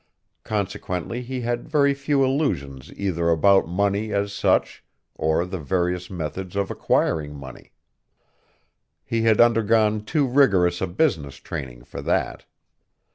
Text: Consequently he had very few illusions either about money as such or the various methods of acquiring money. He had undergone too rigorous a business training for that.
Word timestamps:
Consequently 0.43 1.21
he 1.21 1.41
had 1.41 1.69
very 1.69 1.93
few 1.93 2.23
illusions 2.23 2.91
either 2.93 3.29
about 3.29 3.67
money 3.67 4.11
as 4.11 4.33
such 4.33 4.83
or 5.13 5.45
the 5.45 5.59
various 5.59 6.09
methods 6.09 6.55
of 6.55 6.71
acquiring 6.71 7.35
money. 7.35 7.71
He 9.05 9.21
had 9.21 9.39
undergone 9.39 10.03
too 10.03 10.25
rigorous 10.25 10.81
a 10.81 10.87
business 10.87 11.35
training 11.35 11.83
for 11.83 12.01
that. 12.01 12.45